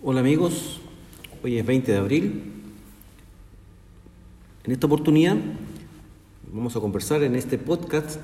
[0.00, 0.78] Hola amigos,
[1.42, 2.52] hoy es 20 de abril.
[4.62, 5.36] En esta oportunidad
[6.52, 8.20] vamos a conversar en este podcast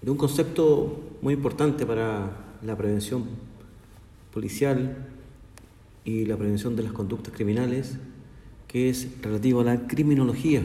[0.00, 2.30] de un concepto muy importante para
[2.62, 3.24] la prevención
[4.32, 5.08] policial
[6.04, 7.96] y la prevención de las conductas criminales,
[8.68, 10.62] que es relativo a la criminología.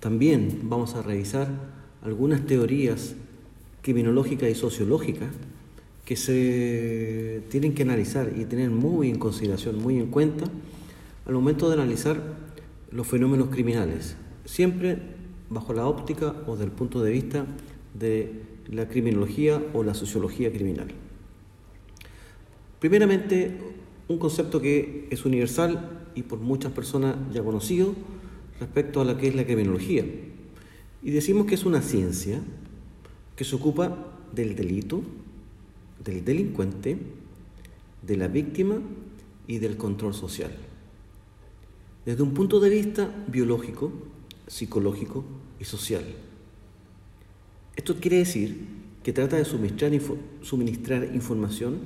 [0.00, 1.48] También vamos a revisar
[2.02, 3.14] algunas teorías
[3.80, 5.30] criminológicas y sociológicas
[6.10, 10.44] que se tienen que analizar y tener muy en consideración, muy en cuenta
[11.24, 12.20] al momento de analizar
[12.90, 14.98] los fenómenos criminales, siempre
[15.50, 17.46] bajo la óptica o del punto de vista
[17.94, 20.88] de la criminología o la sociología criminal.
[22.80, 23.56] Primeramente,
[24.08, 27.94] un concepto que es universal y por muchas personas ya conocido
[28.58, 30.04] respecto a lo que es la criminología.
[31.04, 32.40] Y decimos que es una ciencia
[33.36, 35.04] que se ocupa del delito,
[36.02, 36.98] del delincuente,
[38.02, 38.80] de la víctima
[39.46, 40.52] y del control social.
[42.04, 43.92] Desde un punto de vista biológico,
[44.46, 45.24] psicológico
[45.58, 46.04] y social.
[47.76, 48.58] Esto quiere decir
[49.02, 49.92] que trata de suministrar,
[51.14, 51.78] información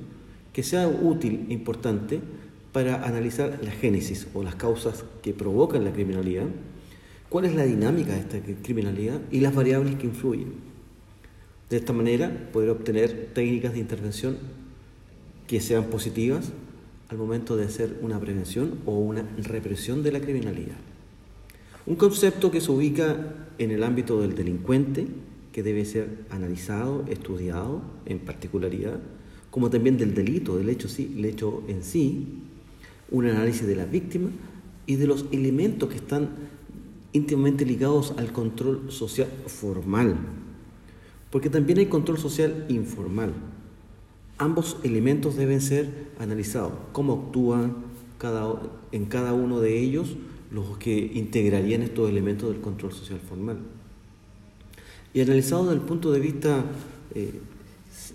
[0.53, 2.21] que sea útil e importante
[2.73, 6.47] para analizar la génesis o las causas que provocan la criminalidad,
[7.29, 10.74] cuál es la dinámica de esta criminalidad y las variables que influyen.
[11.71, 14.37] De esta manera, poder obtener técnicas de intervención
[15.47, 16.53] que sean positivas
[17.09, 20.77] al momento de hacer una prevención o una represión de la criminalidad.
[21.87, 25.07] Un concepto que se ubica en el ámbito del delincuente,
[25.53, 29.01] que debe ser analizado, estudiado en particularidad,
[29.51, 32.27] como también del delito, del hecho, sí, el hecho en sí,
[33.11, 34.31] un análisis de la víctima
[34.87, 36.31] y de los elementos que están
[37.13, 40.17] íntimamente ligados al control social formal
[41.35, 43.33] porque también hay control social informal.
[44.39, 47.75] Ambos elementos deben ser analizados, cómo actúan
[48.19, 50.15] cada, en cada uno de ellos
[50.53, 53.57] los que integrarían estos elementos del control social formal.
[55.13, 56.67] Y analizado desde el punto de vista
[57.17, 57.33] eh,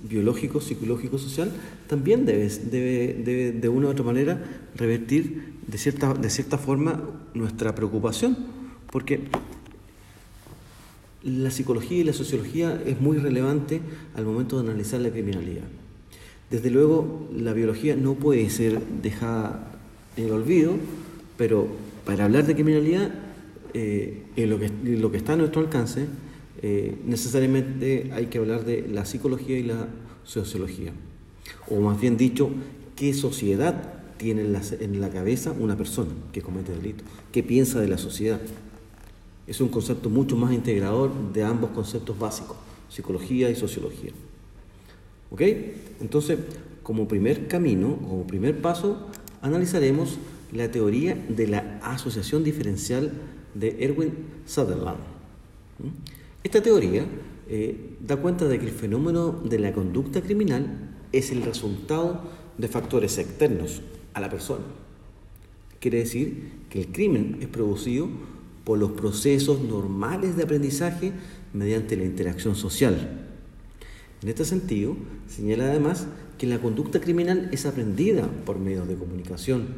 [0.10, 1.52] biológico, psicológico, social,
[1.88, 4.42] también debe, debe, de una u otra manera
[4.78, 8.38] revertir de cierta, de cierta forma nuestra preocupación,
[8.90, 9.28] porque
[11.24, 13.82] la psicología y la sociología es muy relevante
[14.16, 15.66] al momento de analizar la criminalidad.
[16.50, 19.80] Desde luego, la biología no puede ser dejada
[20.18, 20.74] en el olvido,
[21.38, 21.68] pero
[22.06, 23.12] para hablar de criminalidad,
[23.74, 26.08] eh, en, lo que, está a nuestro alcance,
[26.62, 29.88] eh, necesariamente hay que hablar de la psicología y la
[30.24, 30.92] sociología.
[31.70, 32.50] O más bien dicho,
[32.96, 37.80] qué sociedad tiene en la, en la cabeza una persona que comete delito, qué piensa
[37.80, 38.42] de la sociedad.
[39.50, 42.56] Es un concepto mucho más integrador de ambos conceptos básicos,
[42.88, 44.12] psicología y sociología.
[45.32, 45.42] ¿Ok?
[46.00, 46.38] Entonces,
[46.84, 49.08] como primer camino, como primer paso,
[49.42, 50.20] analizaremos
[50.52, 53.12] la teoría de la asociación diferencial
[53.56, 54.14] de Erwin
[54.46, 55.00] Sutherland.
[55.80, 55.88] ¿Mm?
[56.44, 57.08] Esta teoría
[57.48, 62.22] eh, da cuenta de que el fenómeno de la conducta criminal es el resultado
[62.60, 63.82] de factores externos
[64.14, 64.66] a la persona.
[65.80, 68.10] Quiere decir que el crimen es producido
[68.70, 71.12] por los procesos normales de aprendizaje
[71.54, 73.26] mediante la interacción social.
[74.22, 74.96] En este sentido,
[75.28, 76.06] señala además
[76.38, 79.70] que la conducta criminal es aprendida por medios de comunicación.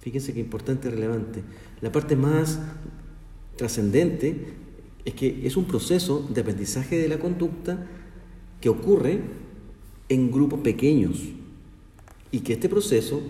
[0.00, 1.42] Fíjense qué importante y relevante.
[1.82, 2.58] La parte más
[3.56, 4.46] trascendente
[5.04, 7.86] es que es un proceso de aprendizaje de la conducta
[8.62, 9.20] que ocurre
[10.08, 11.18] en grupos pequeños
[12.32, 13.20] y que este proceso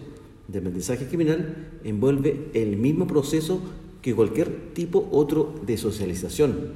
[0.47, 3.60] de aprendizaje criminal envuelve el mismo proceso
[4.03, 6.73] que cualquier tipo otro de socialización.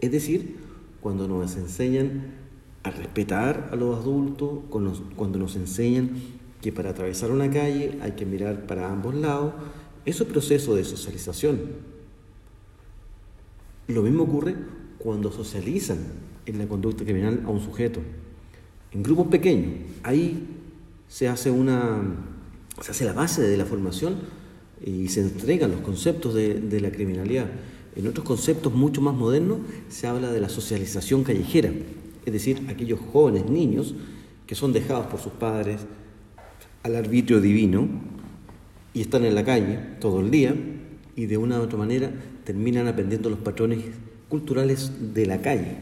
[0.00, 0.56] Es decir,
[1.00, 2.34] cuando nos enseñan
[2.82, 6.10] a respetar a los adultos, cuando nos enseñan
[6.60, 9.54] que para atravesar una calle hay que mirar para ambos lados,
[10.04, 11.60] eso es proceso de socialización.
[13.88, 14.54] Lo mismo ocurre
[14.98, 15.98] cuando socializan
[16.46, 18.00] en la conducta criminal a un sujeto.
[18.92, 20.46] En grupos pequeños, ahí
[21.08, 22.02] se hace una
[22.80, 24.16] se hace la base de la formación
[24.84, 27.46] y se entregan los conceptos de, la criminalidad.
[27.96, 29.58] En otros conceptos mucho más modernos
[29.88, 31.72] se habla de la socialización callejera,
[32.24, 33.94] es decir, aquellos jóvenes niños
[34.46, 35.80] que son dejados por sus padres
[36.82, 37.88] al arbitrio divino
[38.94, 40.54] y están en la calle todo el día
[41.16, 42.12] y de una u otra manera
[42.44, 43.80] terminan aprendiendo los patrones
[44.28, 45.78] culturales de la calle.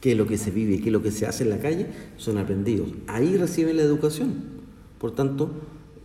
[0.00, 1.86] Qué es lo que se vive qué es lo que se hace en la calle
[2.16, 2.88] son aprendidos.
[3.06, 4.60] Ahí reciben la educación.
[4.98, 5.50] Por tanto,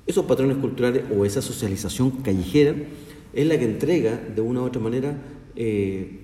[0.07, 2.75] esos patrones culturales o esa socialización callejera
[3.34, 5.18] es la que entrega de una u otra manera
[5.56, 6.22] eh,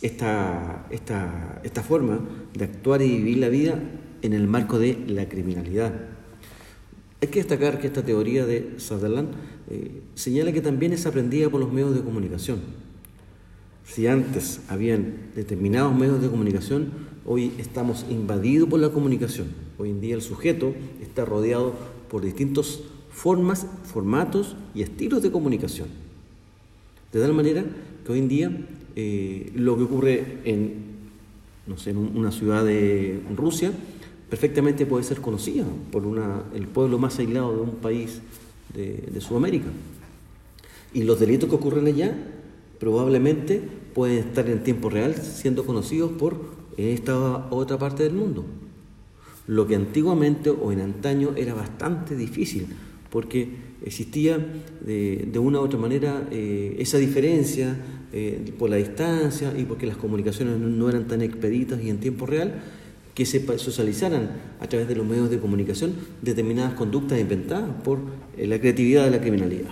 [0.00, 2.20] esta, esta, forma
[2.54, 3.80] de actuar y vivir la vida
[4.22, 5.92] en el marco de la criminalidad.
[7.20, 9.30] Hay que destacar que esta teoría de Sutherland
[9.70, 12.60] eh, señala que también es aprendida por los medios de comunicación.
[13.84, 16.90] Si antes habían determinados medios de comunicación,
[17.24, 19.48] hoy estamos invadidos por la comunicación.
[19.78, 21.74] Hoy en día el sujeto está rodeado
[22.08, 22.80] por distintas
[23.16, 25.88] formas, formatos y estilos de comunicación.
[27.12, 27.64] De tal manera
[28.04, 28.52] que hoy en día
[28.94, 30.74] eh, lo que ocurre en,
[31.66, 33.72] no sé, en una ciudad de Rusia
[34.28, 38.20] perfectamente puede ser conocida por una, el pueblo más aislado de un país
[38.74, 39.68] de, de Sudamérica.
[40.92, 42.14] Y los delitos que ocurren allá
[42.78, 46.38] probablemente pueden estar en tiempo real siendo conocidos por
[46.76, 48.44] esta otra parte del mundo.
[49.46, 52.66] Lo que antiguamente o en antaño era bastante difícil,
[53.10, 53.48] porque
[53.84, 54.38] existía
[54.84, 57.76] de, una u otra manera eh, esa diferencia
[58.12, 62.26] eh, por la distancia y porque las comunicaciones no eran tan expeditas y en tiempo
[62.26, 62.54] real,
[63.14, 64.30] que se socializaran
[64.60, 67.98] a través de los medios de comunicación determinadas conductas inventadas por
[68.36, 69.70] eh, la creatividad de la criminalidad.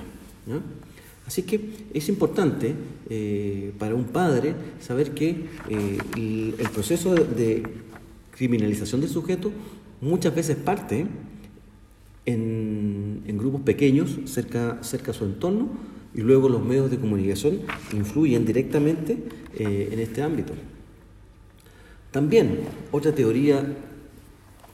[1.27, 1.59] Así que
[1.95, 2.75] es importante
[3.79, 7.63] para un padre saber que el, proceso de
[8.37, 9.51] criminalización del sujeto
[10.03, 11.07] muchas veces parte
[12.27, 12.94] en,
[13.39, 15.69] grupos pequeños cerca, cerca a su entorno
[16.15, 17.61] y luego los medios de comunicación
[17.93, 19.19] influyen directamente
[19.55, 20.53] eh, en este ámbito.
[22.11, 22.61] También
[22.93, 23.67] otra teoría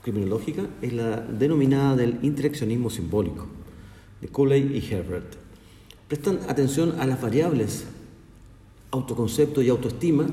[0.03, 3.47] criminológica es la denominada del interaccionismo simbólico,
[4.21, 5.35] de Coley y Herbert.
[6.09, 7.87] Prestan atención a las variables
[8.91, 10.27] autoconcepto y autoestima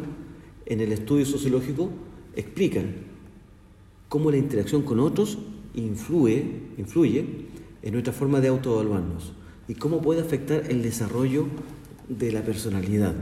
[0.65, 1.89] en el estudio sociológico,
[2.35, 2.95] explican
[4.09, 5.37] cómo la interacción con otros
[5.75, 6.45] influye,
[6.77, 7.25] influye
[7.81, 9.33] en nuestra forma de autoevaluarnos
[9.67, 11.47] y cómo puede afectar el desarrollo
[12.09, 13.15] de la personalidad.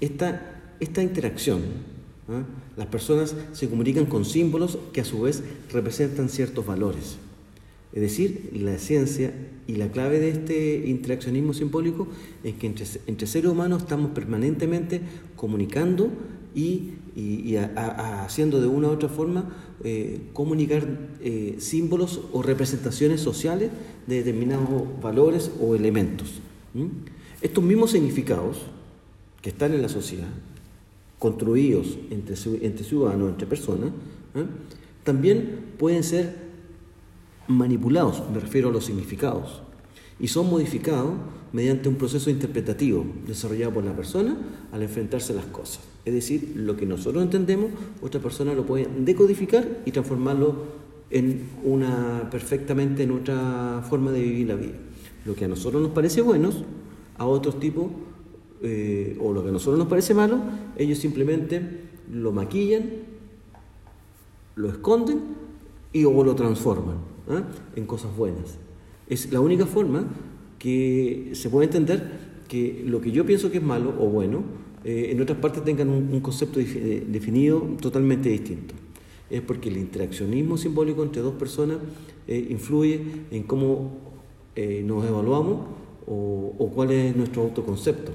[0.00, 1.62] Esta, esta interacción,
[2.28, 2.42] ¿ah?
[2.76, 5.42] las personas se comunican con símbolos que a su vez
[5.72, 7.16] representan ciertos valores.
[7.92, 9.32] Es decir, la ciencia
[9.66, 12.08] y la clave de este interaccionismo simbólico
[12.44, 15.00] es que entre, entre seres humanos estamos permanentemente
[15.34, 16.10] comunicando
[16.54, 16.90] y,
[17.76, 19.50] haciendo de una u otra forma
[19.84, 20.86] eh, comunicar
[21.20, 23.70] eh, símbolos o representaciones sociales
[24.06, 24.68] de determinados
[25.00, 26.40] valores o elementos.
[27.40, 28.58] Estos mismos significados
[29.40, 30.28] que están en la sociedad,
[31.18, 32.36] construidos entre,
[32.66, 33.90] entre ciudadanos, entre personas,
[35.04, 36.36] también pueden ser
[37.48, 39.62] manipulados, me refiero a los significados,
[40.18, 41.14] y son modificados
[41.52, 44.36] mediante un proceso interpretativo desarrollado por la persona
[44.72, 45.95] al enfrentarse a las cosas.
[46.06, 50.54] Es decir, lo que nosotros entendemos, otra persona lo puede decodificar y transformarlo
[51.10, 54.74] en una perfectamente en otra forma de vivir la vida.
[55.24, 56.50] Lo que a nosotros nos parece bueno,
[57.18, 57.86] a otros tipos,
[58.62, 60.40] eh, o lo que a nosotros nos parece malo,
[60.76, 61.60] ellos simplemente
[62.12, 62.84] lo maquillan,
[64.54, 65.20] lo esconden
[65.92, 66.98] y o lo transforman
[67.30, 67.42] ¿eh?
[67.74, 68.58] en cosas buenas.
[69.08, 70.04] Es la única forma
[70.60, 74.44] que se puede entender que lo que yo pienso que es malo o bueno,
[74.88, 78.72] eh, en otras partes tengan un, concepto eh, definido totalmente distinto.
[79.28, 81.78] Es porque el interaccionismo simbólico entre dos personas
[82.28, 83.00] eh, influye
[83.32, 84.06] en cómo
[84.84, 85.66] nos evaluamos
[86.06, 88.12] o, o, cuál es nuestro autoconcepto.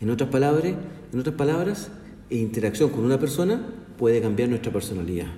[0.00, 0.74] En otras palabras,
[1.12, 1.90] en otras palabras,
[2.30, 3.64] interacción con una persona
[3.96, 5.28] puede cambiar nuestra personalidad.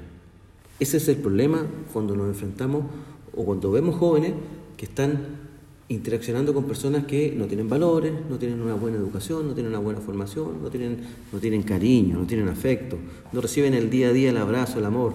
[0.81, 2.85] Ese es el problema cuando nos enfrentamos
[3.37, 4.33] o cuando vemos jóvenes
[4.79, 5.50] que están
[5.91, 9.81] interaccionando con personas que no tienen valores, no tienen una buena educación, no tienen una
[9.81, 10.99] buena formación, no tienen,
[11.33, 12.97] no tienen cariño, no tienen afecto,
[13.33, 15.15] no reciben el día a día el abrazo, el amor.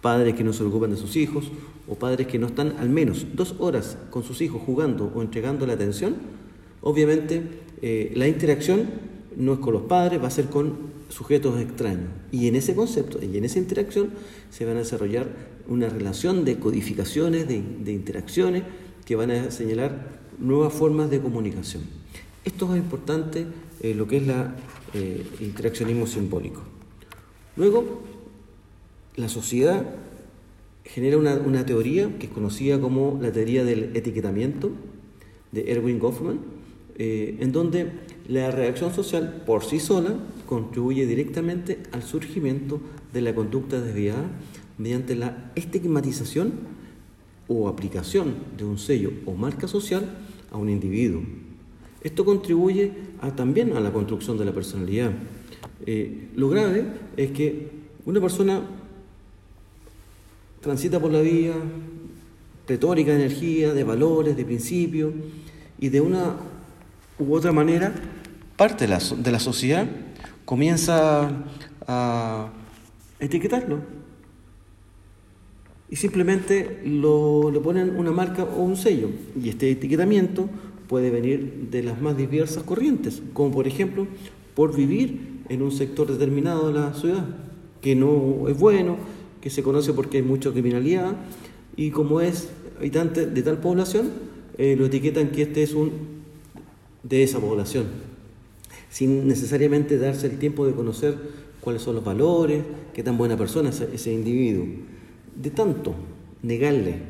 [0.00, 1.50] Padres que no se ocupan de sus hijos
[1.88, 5.66] o padres que no están al menos dos horas con sus hijos jugando o entregando
[5.66, 6.14] la atención,
[6.80, 7.42] obviamente
[7.82, 8.88] eh, la interacción
[9.36, 12.10] no es con los padres, va a ser con sujetos extraños.
[12.30, 14.10] Y en ese concepto y en esa interacción
[14.50, 15.26] se van a desarrollar
[15.68, 18.62] una relación de codificaciones, de, interacciones,
[19.04, 21.82] que van a señalar nuevas formas de comunicación.
[22.44, 23.46] Esto es importante,
[23.80, 24.54] eh, lo que es la
[24.94, 26.62] eh, interaccionismo simbólico.
[27.56, 28.02] Luego,
[29.16, 29.84] la sociedad
[30.84, 34.70] genera una, teoría que es conocida como la teoría del etiquetamiento
[35.52, 36.40] de Erwin Goffman,
[36.96, 37.92] eh, en donde
[38.28, 40.14] la reacción social por sí sola
[40.46, 42.80] contribuye directamente al surgimiento
[43.12, 44.24] de la conducta desviada
[44.78, 46.52] mediante la estigmatización
[47.52, 50.08] o aplicación de un sello o marca social
[50.50, 51.22] a un individuo.
[52.02, 52.90] Esto contribuye
[53.36, 55.12] también a la construcción de la personalidad.
[55.86, 57.68] Eh, lo grave es que
[58.04, 58.60] una persona
[60.60, 61.54] transita por la vía
[62.66, 65.12] retórica de energía, de valores, de principios,
[65.78, 66.36] y de una
[67.18, 67.92] u otra manera,
[68.56, 69.86] parte de la, de la sociedad
[70.44, 71.30] comienza
[71.86, 72.50] a
[73.18, 74.01] etiquetarlo.
[75.92, 79.10] Y simplemente lo, le ponen una marca o un sello.
[79.38, 80.48] Y este etiquetamiento
[80.88, 84.06] puede venir de las más diversas corrientes, como por ejemplo
[84.54, 87.26] por vivir en un sector determinado de la ciudad,
[87.82, 88.96] que no es bueno,
[89.42, 91.14] que se conoce porque hay mucha criminalidad,
[91.76, 94.12] y como es habitante de tal población,
[94.56, 95.90] eh, lo etiquetan que este es un
[97.02, 97.84] de esa población,
[98.88, 101.18] sin necesariamente darse el tiempo de conocer
[101.60, 102.62] cuáles son los valores,
[102.94, 104.64] qué tan buena persona es ese individuo.
[105.36, 105.94] De tanto
[106.42, 107.02] negarle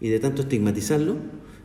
[0.00, 1.16] y de tanto estigmatizarlo,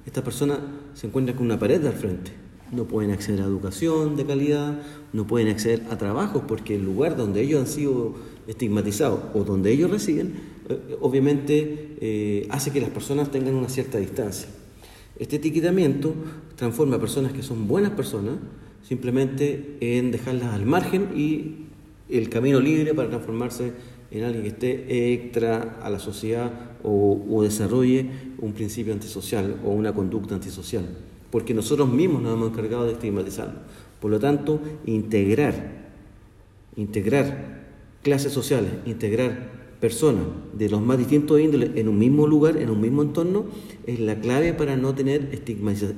[0.05, 0.59] esta persona
[0.93, 2.31] se encuentra con una pared al frente.
[2.71, 4.81] No pueden acceder a educación de calidad,
[5.13, 8.15] no pueden acceder a trabajos porque el lugar donde ellos han sido
[8.48, 10.33] estigmatizados o donde ellos residen,
[10.69, 14.50] eh, obviamente eh, hace que las personas tengan una cierta distancia.
[15.17, 16.13] Este etiquetamiento
[16.55, 18.36] transforma a personas que son buenas personas
[18.88, 21.67] simplemente en dejarlas al margen y
[22.09, 23.74] el camino libre para transformarse
[24.12, 26.51] en alguien que esté extra a la sociedad
[26.84, 30.86] o, desarrolle un principio antisocial o una conducta antisocial,
[31.32, 33.60] porque nosotros mismos nos hemos encargado de estigmatizarlo.
[34.00, 35.89] Por lo tanto, integrar,
[36.75, 37.60] integrar
[38.01, 40.24] clases sociales, integrar personas
[40.54, 43.46] de los más distintos índoles en un mismo lugar, en un mismo entorno,
[43.86, 45.30] es la clave para no tener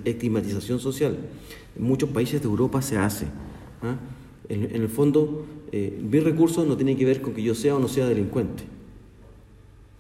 [0.06, 1.18] estigmatización social.
[1.78, 3.26] En muchos países de Europa se hace.
[3.82, 3.98] ¿ah?
[4.52, 7.80] En, el fondo, eh, mi recurso no tiene que ver con que yo sea o
[7.80, 8.64] no sea delincuente.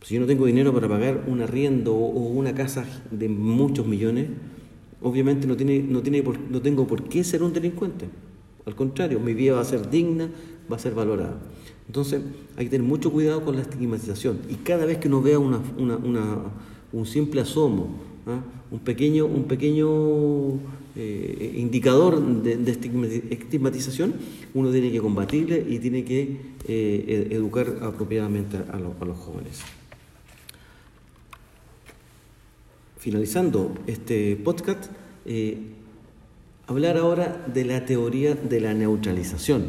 [0.01, 4.27] Si yo no tengo dinero para pagar un arriendo o una casa de muchos millones,
[5.01, 8.10] obviamente no, tiene, no, tiene no tengo por qué ser un delincuente.
[8.65, 10.29] Al contrario, mi vida va a ser digna,
[10.70, 11.39] va a ser valorada.
[11.88, 12.22] Entonces
[12.58, 14.39] hay que tener mucho cuidado con la estigmatización.
[14.50, 15.62] Y cada vez que uno vea una,
[16.91, 17.88] un simple asomo,
[18.27, 18.41] ¿ah?
[18.70, 19.88] un pequeño, un pequeño
[20.93, 22.71] eh, indicador de,
[23.29, 24.13] estigmatización,
[24.53, 29.62] uno tiene que combatirle y tiene que eh, educar apropiadamente a, los jóvenes.
[32.98, 34.91] Finalizando este podcast,
[35.25, 35.60] eh,
[36.67, 39.63] hablar ahora de la teoría de la neutralización.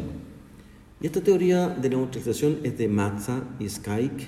[0.99, 4.27] Y esta teoría de neutralización es de Matza y Skyke.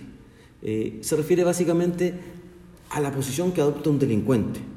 [1.02, 2.14] Se refiere básicamente
[2.90, 4.75] a la posición que adopta un delincuente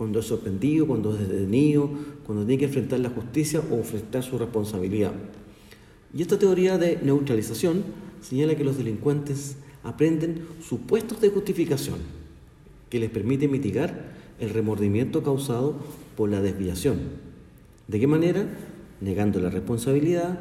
[0.00, 1.90] cuando es sorprendido, cuando es detenido,
[2.24, 5.12] cuando tiene que enfrentar la justicia o enfrentar su responsabilidad.
[6.14, 7.84] Y esta teoría de neutralización
[8.22, 11.98] señala que los delincuentes aprenden supuestos de justificación
[12.88, 15.76] que les permite mitigar el remordimiento causado
[16.16, 16.96] por la desviación.
[17.86, 18.48] ¿De qué manera?
[19.02, 20.40] Negando la responsabilidad,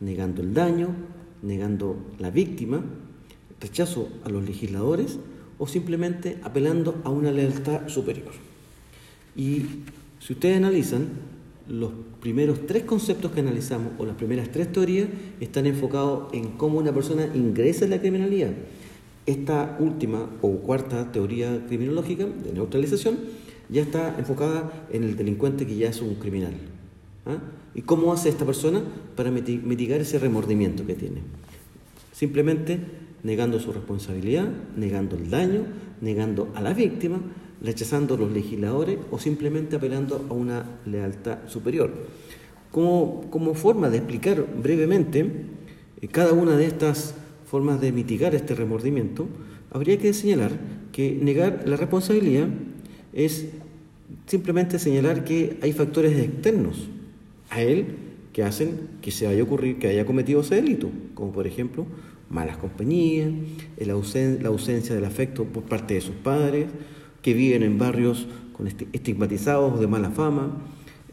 [0.00, 0.88] negando el daño,
[1.40, 2.84] negando la víctima,
[3.62, 5.18] rechazo a los legisladores
[5.56, 8.49] o simplemente apelando a una lealtad superior.
[9.36, 9.62] Y
[10.18, 11.08] si ustedes analizan,
[11.68, 15.08] los primeros tres conceptos que analizamos o las primeras tres teorías
[15.40, 18.50] están enfocados en cómo una persona ingresa en la criminalidad.
[19.26, 23.18] Esta última o cuarta teoría criminológica de neutralización
[23.68, 26.54] ya está enfocada en el delincuente que ya es un criminal.
[27.26, 27.38] ¿Ah?
[27.74, 28.82] ¿Y cómo hace esta persona
[29.14, 31.20] para mitigar ese remordimiento que tiene?
[32.12, 32.80] Simplemente
[33.22, 35.66] negando su responsabilidad, negando el daño,
[36.00, 37.20] negando a la víctima,
[37.62, 41.92] rechazando los legisladores o simplemente apelando a una lealtad superior.
[42.70, 45.26] Como, como forma de explicar brevemente
[46.00, 47.14] eh, cada una de estas
[47.44, 49.26] formas de mitigar este remordimiento,
[49.70, 50.52] habría que señalar
[50.92, 52.48] que negar la responsabilidad
[53.12, 53.48] es
[54.26, 56.88] simplemente señalar que hay factores externos
[57.50, 57.86] a él
[58.32, 61.86] que hacen que se haya ocurrido, que haya cometido ese delito, como por ejemplo
[62.28, 63.30] malas compañías,
[63.78, 66.66] la ausencia del afecto por parte de sus padres,
[67.22, 70.50] que viven en barrios con estigmatizados o de mala fama,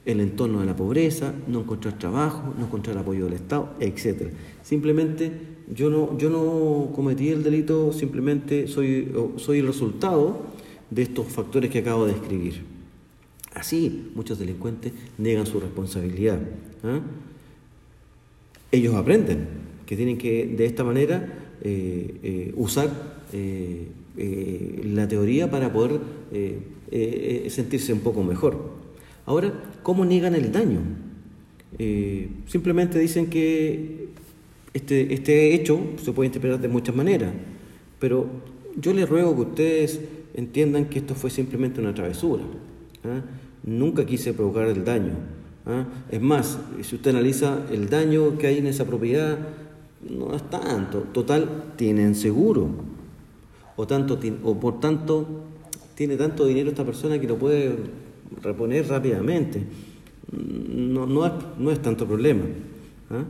[0.06, 4.30] el entorno de la pobreza, no encontrar trabajo, no encontrar apoyo del Estado, etc.
[4.64, 5.32] Simplemente
[5.74, 10.46] yo no, yo no cometí el delito, simplemente soy, soy el resultado
[10.90, 12.64] de estos factores que acabo de describir.
[13.54, 16.40] Así muchos delincuentes negan su responsabilidad.
[16.84, 17.02] ¿ah?
[18.72, 19.48] Ellos aprenden
[19.86, 23.26] que tienen que de esta manera eh, eh, usar
[24.18, 26.00] eh, la teoría para poder
[27.50, 28.72] sentirse un poco mejor.
[29.26, 30.80] Ahora, ¿cómo niegan el daño?
[32.48, 34.08] simplemente dicen que
[34.74, 37.32] este, este hecho se puede interpretar de muchas maneras,
[38.00, 38.28] pero
[38.80, 40.00] yo les ruego que ustedes
[40.34, 42.44] entiendan que esto fue simplemente una travesura.
[43.04, 43.22] ¿ah?
[43.64, 45.14] nunca quise provocar el daño.
[45.66, 45.86] ¿ah?
[46.10, 49.38] Es más, si usted analiza el daño que hay en esa propiedad,
[50.10, 51.02] no es tanto.
[51.12, 52.70] Total, tienen seguro.
[53.78, 55.26] O, tanto, o por tanto,
[55.96, 57.76] tiene tanto dinero esta persona que lo puede
[58.42, 59.62] reponer rápidamente.
[60.32, 61.26] No,
[61.72, 62.44] es, tanto problema.
[63.12, 63.24] ¿ah?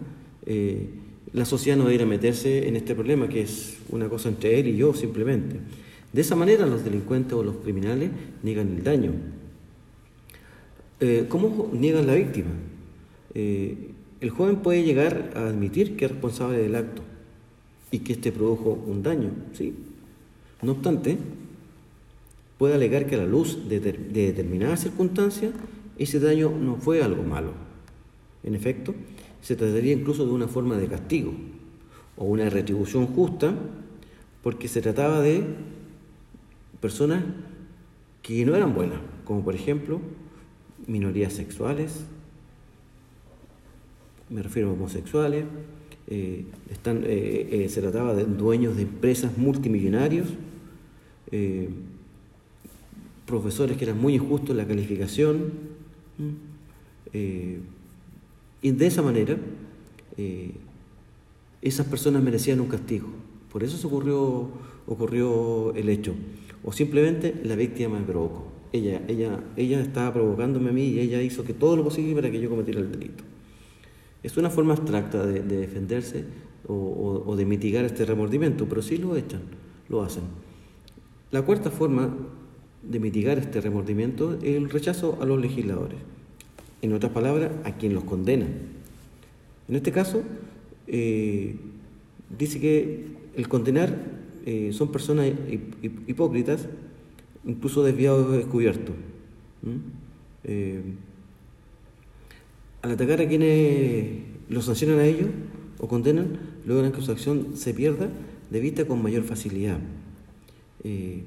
[0.46, 0.89] Eh,
[1.34, 4.77] la sociedad no debería meterse en este problema, que es una cosa entre él y
[4.77, 5.60] yo simplemente.
[6.13, 8.10] De esa manera los delincuentes o los criminales
[8.42, 9.12] niegan el daño.
[11.00, 12.50] Eh, ¿Cómo niegan la víctima?
[13.36, 17.04] Eh, el joven puede llegar a admitir que es responsable del acto
[17.92, 19.75] y que éste produjo un daño, ¿sí?
[20.62, 21.18] No obstante,
[22.58, 25.54] puede alegar que a la luz de, de determinadas circunstancias
[25.98, 27.52] ese daño no fue algo malo.
[28.44, 28.94] En efecto,
[29.42, 31.34] se trataría incluso de una forma de castigo
[32.16, 33.54] o una retribución justa
[34.44, 35.44] porque se trataba de
[36.80, 37.24] personas
[38.22, 40.02] que no eran buenas, como por ejemplo
[40.86, 42.06] minorías sexuales,
[44.30, 45.46] me refiero a homosexuales,
[46.10, 50.30] eh, están, eh, eh, se trataba de dueños de empresas multimillonarios,
[53.26, 55.52] profesores que eran muy injustos en la calificación,
[57.14, 59.38] y de esa manera
[61.62, 63.10] esas personas merecían un castigo.
[63.52, 64.48] Por eso se ocurrió,
[64.88, 66.16] ocurrió el hecho.
[66.64, 68.48] O simplemente la víctima me provocó.
[68.72, 72.32] Ella, ella, ella estaba provocándome a mí y ella hizo que todo lo posible para
[72.32, 73.24] que yo cometiera el delito.
[74.24, 76.26] Es una forma abstracta de, defenderse
[76.68, 79.42] o, de mitigar este remordimiento, pero sí lo echan,
[79.90, 80.24] lo hacen.
[81.32, 82.14] La cuarta forma
[82.84, 86.00] de mitigar este remordimiento es el rechazo a los legisladores.
[86.82, 88.46] En otras palabras, a quien los condena.
[89.68, 90.24] En este caso,
[90.88, 91.56] eh,
[92.38, 93.96] dice que el condenar
[94.46, 95.32] eh, son personas
[96.08, 96.68] hipócritas,
[97.46, 98.96] incluso desviados o descubiertos.
[100.44, 100.82] Eh,
[102.81, 104.19] al atacar a quienes
[104.50, 105.29] los sancionan a ellos
[105.79, 108.10] o condenan, logran que su acción se pierda
[108.50, 109.79] de vista con mayor facilidad.
[110.84, 111.24] Eh,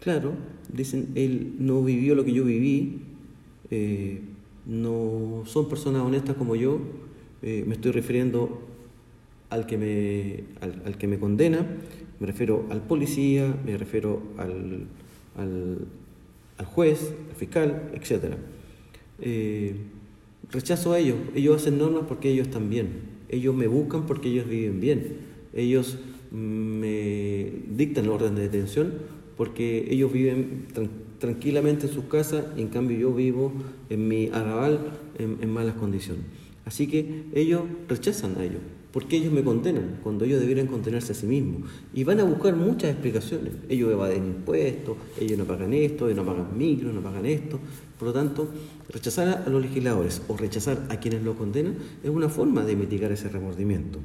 [0.00, 0.32] claro,
[0.72, 3.02] dicen, él no vivió lo que yo viví,
[3.70, 4.20] eh,
[4.66, 6.80] no son personas honestas como yo,
[7.42, 8.62] eh, me estoy refiriendo
[9.50, 11.66] al que me, al, que me condena,
[12.18, 14.86] me refiero al policía, me refiero al,
[15.36, 18.36] al, juez, al fiscal, etc
[20.50, 21.16] rechazo a ellos.
[21.34, 23.16] Ellos hacen normas porque ellos están bien.
[23.28, 25.16] Ellos me buscan porque ellos viven bien.
[25.52, 25.98] Ellos
[26.30, 28.94] me dictan orden de detención
[29.36, 30.66] porque ellos viven
[31.18, 33.52] tranquilamente en sus casas y en cambio yo vivo
[33.90, 36.24] en mi arrabal en malas condiciones.
[36.64, 38.60] Así que ellos rechazan a ellos.
[38.96, 41.70] porque ellos me condenan cuando ellos debieran condenarse a sí mismos?
[41.92, 43.52] Y van a buscar muchas explicaciones.
[43.68, 47.60] Ellos evaden impuestos, ellos no pagan esto, ellos no pagan micro, no pagan esto.
[47.98, 48.48] Por lo tanto,
[48.88, 53.12] rechazar a los legisladores o rechazar a quienes lo condenan es una forma de mitigar
[53.12, 53.98] ese remordimiento.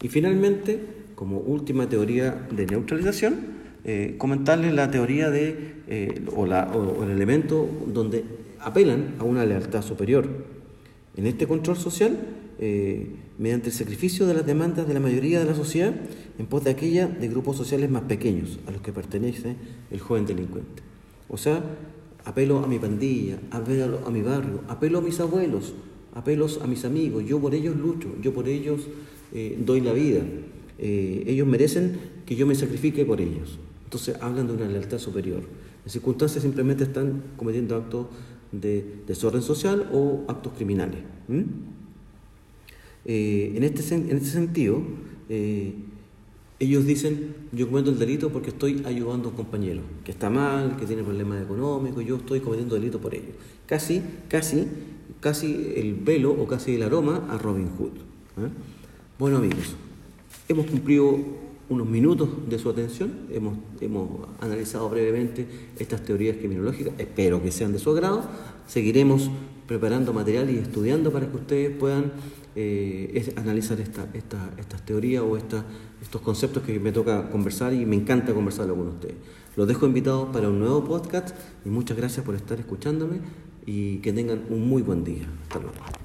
[0.00, 0.78] Y finalmente,
[1.16, 7.68] como última teoría de neutralización, eh, comentarles la teoría de, eh, o, o el elemento
[7.86, 8.24] donde
[8.58, 10.26] apelan a una lealtad superior.
[11.16, 12.18] En este control social,
[12.58, 15.92] eh, mediante el sacrificio de las demandas de la mayoría de la sociedad
[16.38, 19.54] en pos de aquella de grupos sociales más pequeños a los que pertenece
[19.90, 20.82] el joven delincuente.
[21.28, 21.62] O sea,
[22.24, 25.74] apelo a mi pandilla, apelo a mi barrio, apelo a mis abuelos,
[26.14, 28.88] apelo a mis amigos, yo por ellos lucho, yo por ellos
[29.58, 30.22] doy la vida,
[30.78, 33.58] ellos merecen que yo me sacrifique por ellos.
[33.94, 35.44] Entonces hablan de una lealtad superior.
[35.84, 38.08] En circunstancias simplemente están cometiendo actos
[38.50, 40.98] de desorden social o actos criminales.
[43.04, 44.82] Eh, en, este, en este sentido,
[45.28, 45.74] eh,
[46.58, 50.76] ellos dicen, yo cometo el delito porque estoy ayudando a un compañero, que está mal,
[50.76, 53.30] que tiene problemas económicos, yo estoy cometiendo delito por ello.
[53.64, 54.66] Casi, casi,
[55.20, 57.92] casi el velo o casi el aroma a Robin Hood.
[59.20, 59.76] Bueno amigos,
[60.48, 65.46] hemos cumplido unos minutos de su atención, hemos, hemos analizado brevemente
[65.78, 68.22] estas teorías criminológicas, espero que sean de su agrado,
[68.66, 69.30] seguiremos
[69.66, 72.12] preparando material y estudiando para que ustedes puedan
[72.56, 78.34] eh, analizar esta, estas teorías o estos conceptos que me toca conversar y me encanta
[78.34, 79.16] conversarlo con ustedes.
[79.56, 83.20] Los dejo invitados para un nuevo podcast y muchas gracias por estar escuchándome
[83.66, 85.26] y que tengan un muy buen día.
[85.42, 86.03] Hasta luego.